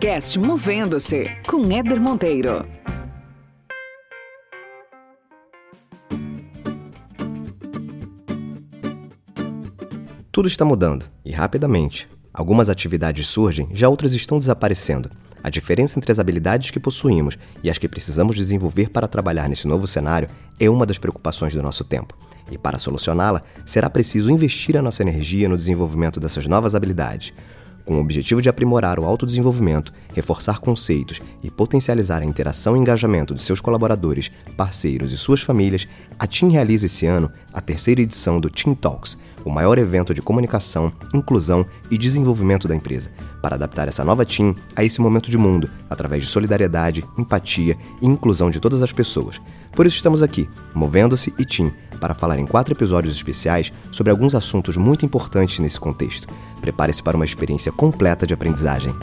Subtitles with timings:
[0.00, 2.66] podcast Movendo-se com Éder Monteiro.
[10.32, 12.08] Tudo está mudando e rapidamente.
[12.32, 15.10] Algumas atividades surgem, já outras estão desaparecendo.
[15.44, 19.68] A diferença entre as habilidades que possuímos e as que precisamos desenvolver para trabalhar nesse
[19.68, 22.16] novo cenário é uma das preocupações do nosso tempo.
[22.50, 27.34] E para solucioná-la, será preciso investir a nossa energia no desenvolvimento dessas novas habilidades.
[27.84, 33.34] Com o objetivo de aprimorar o autodesenvolvimento, reforçar conceitos e potencializar a interação e engajamento
[33.34, 38.40] de seus colaboradores, parceiros e suas famílias, a TIM realiza esse ano a terceira edição
[38.40, 43.10] do TIM Talks, o maior evento de comunicação, inclusão e desenvolvimento da empresa,
[43.42, 48.06] para adaptar essa nova TIM a esse momento de mundo, através de solidariedade, empatia e
[48.06, 49.40] inclusão de todas as pessoas.
[49.72, 54.34] Por isso estamos aqui, Movendo-se e TIM, para falar em quatro episódios especiais sobre alguns
[54.34, 56.28] assuntos muito importantes nesse contexto.
[56.60, 58.94] Prepare-se para uma experiência completa de aprendizagem.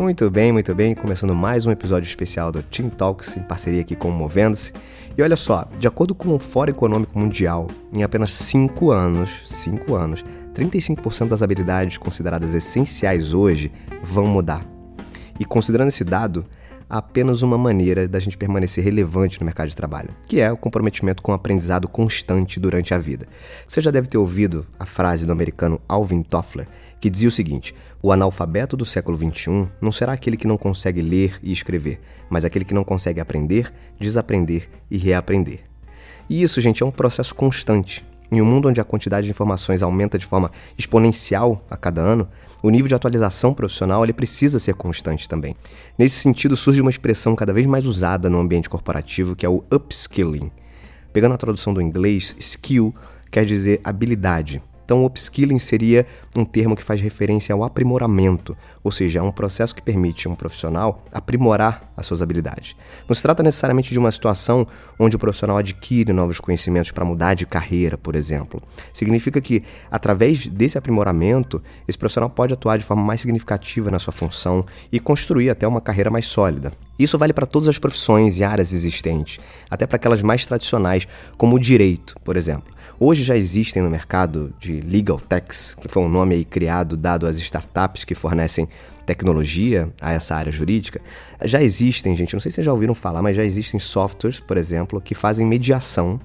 [0.00, 0.94] Muito bem, muito bem.
[0.94, 4.72] Começando mais um episódio especial do Team Talks em parceria aqui com o Movendo-se.
[5.14, 9.94] E olha só, de acordo com o Fórum Econômico Mundial, em apenas 5 anos, 5
[9.94, 13.70] anos, 35% das habilidades consideradas essenciais hoje
[14.02, 14.64] vão mudar.
[15.38, 16.46] E considerando esse dado,
[16.90, 20.56] há apenas uma maneira da gente permanecer relevante no mercado de trabalho, que é o
[20.56, 23.26] comprometimento com o aprendizado constante durante a vida.
[23.66, 26.66] Você já deve ter ouvido a frase do americano Alvin Toffler,
[27.00, 31.00] que dizia o seguinte: o analfabeto do século XXI não será aquele que não consegue
[31.00, 35.60] ler e escrever, mas aquele que não consegue aprender, desaprender e reaprender.
[36.28, 38.04] E isso, gente, é um processo constante.
[38.32, 42.28] Em um mundo onde a quantidade de informações aumenta de forma exponencial a cada ano,
[42.62, 45.56] o nível de atualização profissional ele precisa ser constante também.
[45.98, 49.64] Nesse sentido, surge uma expressão cada vez mais usada no ambiente corporativo, que é o
[49.72, 50.50] upskilling.
[51.12, 52.94] Pegando a tradução do inglês, skill
[53.30, 59.20] quer dizer habilidade, então, upskilling seria um termo que faz referência ao aprimoramento, ou seja,
[59.20, 62.74] é um processo que permite a um profissional aprimorar as suas habilidades.
[63.08, 64.66] Não se trata necessariamente de uma situação
[64.98, 68.60] onde o profissional adquire novos conhecimentos para mudar de carreira, por exemplo.
[68.92, 74.12] Significa que, através desse aprimoramento, esse profissional pode atuar de forma mais significativa na sua
[74.12, 76.72] função e construir até uma carreira mais sólida.
[77.00, 79.40] Isso vale para todas as profissões e áreas existentes,
[79.70, 82.74] até para aquelas mais tradicionais, como o direito, por exemplo.
[82.98, 87.26] Hoje já existem no mercado de legal techs, que foi um nome aí criado dado
[87.26, 88.68] às startups que fornecem
[89.06, 91.00] tecnologia a essa área jurídica.
[91.42, 94.58] Já existem, gente, não sei se vocês já ouviram falar, mas já existem softwares, por
[94.58, 96.20] exemplo, que fazem mediação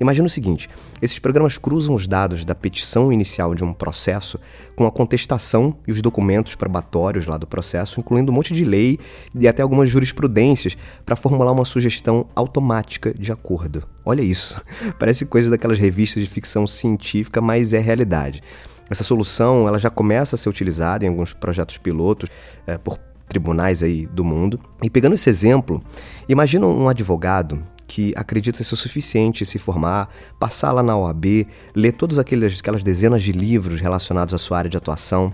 [0.00, 0.68] Imagina o seguinte:
[1.00, 4.38] esses programas cruzam os dados da petição inicial de um processo
[4.76, 8.98] com a contestação e os documentos probatórios lá do processo, incluindo um monte de lei
[9.34, 13.84] e até algumas jurisprudências, para formular uma sugestão automática de acordo.
[14.04, 14.62] Olha isso.
[14.98, 18.42] Parece coisa daquelas revistas de ficção científica, mas é realidade.
[18.90, 22.30] Essa solução ela já começa a ser utilizada em alguns projetos pilotos
[22.66, 24.58] é, por tribunais aí do mundo.
[24.82, 25.82] E pegando esse exemplo,
[26.28, 32.18] imagina um advogado que acredita ser suficiente se formar, passar lá na OAB, ler todas
[32.18, 35.32] aquelas, aquelas dezenas de livros relacionados à sua área de atuação.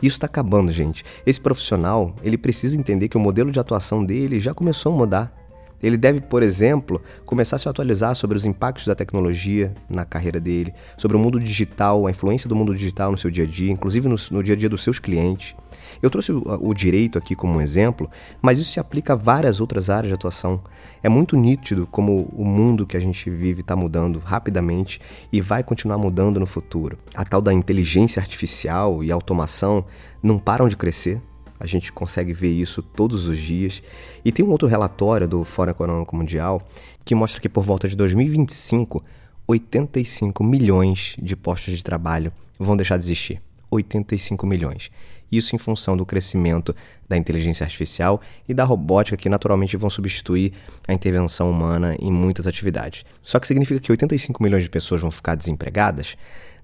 [0.00, 1.04] Isso está acabando, gente.
[1.26, 5.41] Esse profissional, ele precisa entender que o modelo de atuação dele já começou a mudar.
[5.82, 10.38] Ele deve, por exemplo, começar a se atualizar sobre os impactos da tecnologia na carreira
[10.38, 13.72] dele, sobre o mundo digital, a influência do mundo digital no seu dia a dia,
[13.72, 15.54] inclusive no, no dia a dia dos seus clientes.
[16.00, 18.10] Eu trouxe o, o, direito aqui como um exemplo,
[18.40, 20.60] mas isso se aplica a várias outras áreas de atuação.
[21.02, 25.00] É muito nítido como o mundo que a gente vive está mudando rapidamente
[25.32, 26.96] e vai continuar mudando no futuro.
[27.14, 29.84] A tal da inteligência artificial e automação
[30.22, 31.20] não param de crescer.
[31.62, 33.80] A gente consegue ver isso todos os dias.
[34.24, 36.60] E tem um outro relatório do Fórum Econômico Mundial
[37.04, 39.00] que mostra que por volta de 2025,
[39.46, 43.40] 85 milhões de postos de trabalho vão deixar de existir.
[43.70, 44.90] 85 milhões.
[45.30, 46.74] Isso em função do crescimento
[47.08, 50.52] da inteligência artificial e da robótica que naturalmente vão substituir
[50.86, 53.04] a intervenção humana em muitas atividades.
[53.22, 56.16] Só que significa que 85 milhões de pessoas vão ficar desempregadas?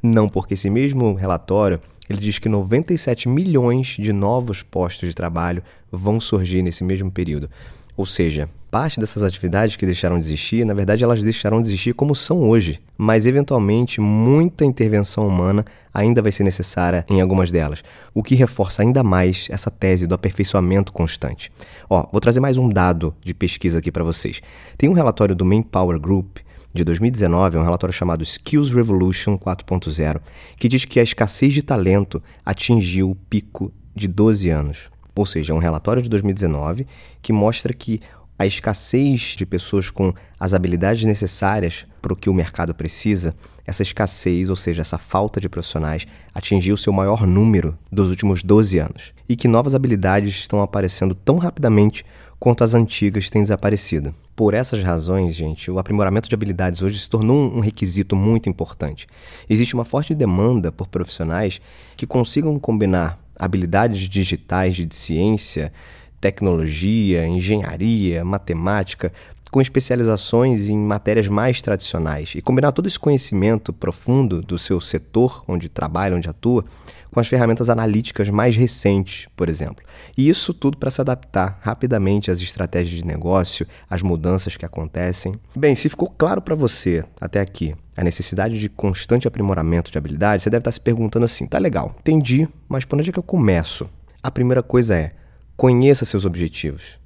[0.03, 5.63] Não, porque esse mesmo relatório ele diz que 97 milhões de novos postos de trabalho
[5.91, 7.51] vão surgir nesse mesmo período.
[7.97, 11.93] Ou seja, parte dessas atividades que deixaram de existir, na verdade, elas deixaram de existir
[11.93, 12.81] como são hoje.
[12.97, 17.83] Mas, eventualmente, muita intervenção humana ainda vai ser necessária em algumas delas,
[18.15, 21.51] o que reforça ainda mais essa tese do aperfeiçoamento constante.
[21.91, 24.41] Ó, vou trazer mais um dado de pesquisa aqui para vocês.
[24.77, 26.39] Tem um relatório do Manpower Group
[26.73, 30.21] de 2019, é um relatório chamado Skills Revolution 4.0,
[30.59, 34.91] que diz que a escassez de talento atingiu o pico de 12 anos.
[35.15, 36.87] Ou seja, é um relatório de 2019
[37.21, 38.01] que mostra que
[38.39, 43.35] a escassez de pessoas com as habilidades necessárias para o que o mercado precisa,
[43.67, 48.79] essa escassez, ou seja, essa falta de profissionais, atingiu seu maior número dos últimos 12
[48.79, 49.13] anos.
[49.29, 52.05] E que novas habilidades estão aparecendo tão rapidamente
[52.39, 54.15] quanto as antigas têm desaparecido.
[54.37, 59.09] Por essas razões, gente, o aprimoramento de habilidades hoje se tornou um requisito muito importante.
[59.51, 61.61] Existe uma forte demanda por profissionais
[61.97, 65.73] que consigam combinar habilidades digitais de ciência,
[66.21, 69.13] tecnologia, engenharia, matemática,
[69.51, 75.43] com especializações em matérias mais tradicionais e combinar todo esse conhecimento profundo do seu setor
[75.49, 76.65] onde trabalha, onde atua,
[77.11, 79.85] com as ferramentas analíticas mais recentes, por exemplo.
[80.17, 85.35] E isso tudo para se adaptar rapidamente às estratégias de negócio, às mudanças que acontecem.
[85.57, 90.45] Bem, se ficou claro para você até aqui a necessidade de constante aprimoramento de habilidades,
[90.45, 93.23] você deve estar se perguntando assim: tá legal, entendi, mas por onde é que eu
[93.23, 93.89] começo?
[94.23, 95.13] A primeira coisa é
[95.59, 97.01] conheça seus objetivos.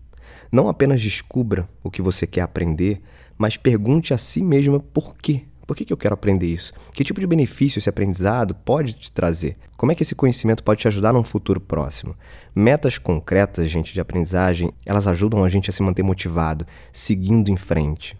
[0.53, 3.01] Não apenas descubra o que você quer aprender,
[3.39, 5.45] mas pergunte a si mesma por quê.
[5.67, 6.75] Por que, que eu quero aprender isso?
[6.93, 9.57] Que tipo de benefício esse aprendizado pode te trazer?
[9.75, 12.15] Como é que esse conhecimento pode te ajudar num futuro próximo?
[12.55, 17.57] Metas concretas, gente, de aprendizagem, elas ajudam a gente a se manter motivado, seguindo em
[17.57, 18.19] frente.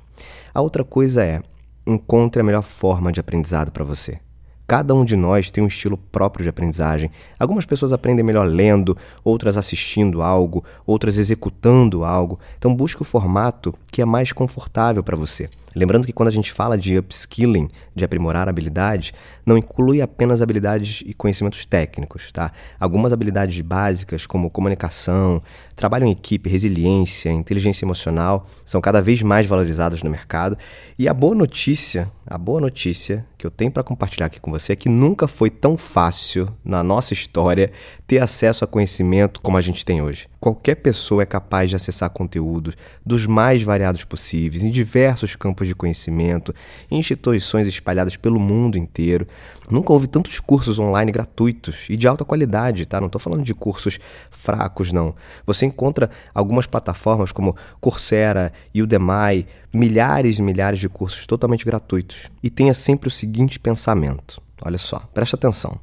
[0.55, 1.43] A outra coisa é,
[1.87, 4.19] encontre a melhor forma de aprendizado para você.
[4.67, 7.11] Cada um de nós tem um estilo próprio de aprendizagem.
[7.39, 12.39] Algumas pessoas aprendem melhor lendo, outras assistindo algo, outras executando algo.
[12.59, 15.49] Então busque o formato que é mais confortável para você.
[15.75, 19.13] Lembrando que quando a gente fala de upskilling, de aprimorar habilidades,
[19.45, 22.53] não inclui apenas habilidades e conhecimentos técnicos, tá?
[22.79, 25.43] Algumas habilidades básicas, como comunicação,
[25.75, 30.57] trabalho em equipe, resiliência, inteligência emocional, são cada vez mais valorizadas no mercado.
[30.99, 34.73] E a boa notícia, a boa notícia que eu tenho para compartilhar aqui com você
[34.73, 37.73] é que nunca foi tão fácil na nossa história
[38.07, 40.32] ter acesso a conhecimento como a gente tem hoje.
[40.43, 42.75] Qualquer pessoa é capaz de acessar conteúdos
[43.07, 46.53] dos mais variados possíveis, em diversos campos de conhecimento,
[46.91, 49.25] em instituições espalhadas pelo mundo inteiro.
[49.71, 52.99] Nunca houve tantos cursos online gratuitos e de alta qualidade, tá?
[53.01, 54.01] Não estou falando de cursos
[54.33, 55.15] fracos, não.
[55.47, 62.29] Você encontra algumas plataformas como Coursera, Udemy, milhares e milhares de cursos totalmente gratuitos.
[62.43, 64.43] E tenha sempre o seguinte pensamento.
[64.61, 65.79] Olha só, presta atenção.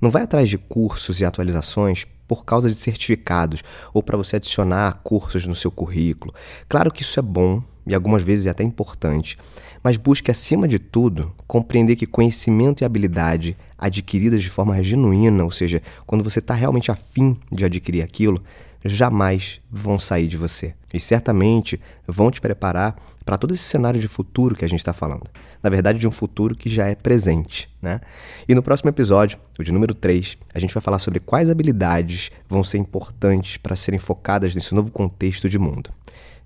[0.00, 5.00] Não vai atrás de cursos e atualizações por causa de certificados ou para você adicionar
[5.02, 6.32] cursos no seu currículo.
[6.68, 7.60] Claro que isso é bom
[7.90, 9.36] e algumas vezes é até importante,
[9.82, 15.50] mas busque acima de tudo compreender que conhecimento e habilidade adquiridas de forma genuína, ou
[15.50, 18.40] seja, quando você está realmente afim de adquirir aquilo,
[18.84, 20.72] jamais vão sair de você.
[20.94, 22.94] E certamente vão te preparar
[23.24, 25.26] para todo esse cenário de futuro que a gente está falando.
[25.60, 27.68] Na verdade, de um futuro que já é presente.
[27.82, 28.00] Né?
[28.48, 32.30] E no próximo episódio, o de número 3, a gente vai falar sobre quais habilidades
[32.48, 35.90] vão ser importantes para serem focadas nesse novo contexto de mundo.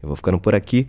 [0.02, 0.88] Eu vou ficando por aqui.